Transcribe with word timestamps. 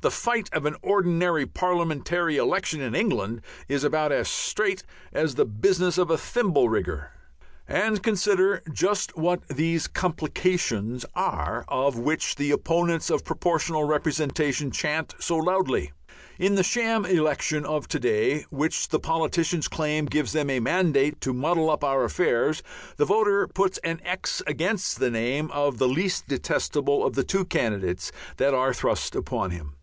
The 0.00 0.12
"fight" 0.12 0.48
of 0.52 0.64
an 0.64 0.76
ordinary 0.80 1.44
Parliamentary 1.44 2.36
election 2.36 2.80
in 2.80 2.94
England 2.94 3.40
is 3.66 3.82
about 3.82 4.12
as 4.12 4.28
"straight" 4.28 4.84
as 5.12 5.34
the 5.34 5.44
business 5.44 5.98
of 5.98 6.08
a 6.08 6.16
thimble 6.16 6.68
rigger. 6.68 7.10
And 7.66 8.00
consider 8.00 8.62
just 8.72 9.16
what 9.16 9.44
these 9.48 9.88
"complications" 9.88 11.04
are 11.16 11.64
of 11.66 11.98
which 11.98 12.36
the 12.36 12.52
opponents 12.52 13.10
of 13.10 13.24
Proportional 13.24 13.82
Representation 13.82 14.70
chant 14.70 15.16
so 15.18 15.34
loudly. 15.36 15.90
In 16.38 16.54
the 16.54 16.62
sham 16.62 17.04
election 17.04 17.66
of 17.66 17.88
to 17.88 17.98
day, 17.98 18.42
which 18.50 18.90
the 18.90 19.00
politicians 19.00 19.66
claim 19.66 20.06
gives 20.06 20.30
them 20.32 20.48
a 20.48 20.60
mandate 20.60 21.20
to 21.22 21.34
muddle 21.34 21.70
up 21.70 21.82
our 21.82 22.04
affairs, 22.04 22.62
the 22.98 23.04
voter 23.04 23.48
puts 23.48 23.80
a 23.82 23.98
x 24.08 24.42
against 24.46 25.00
the 25.00 25.10
name 25.10 25.50
of 25.50 25.78
the 25.78 25.88
least 25.88 26.28
detestable 26.28 27.04
of 27.04 27.14
the 27.16 27.24
two 27.24 27.44
candidates 27.44 28.12
that 28.36 28.54
are 28.54 28.72
thrust 28.72 29.16
upon 29.16 29.50
him. 29.50 29.74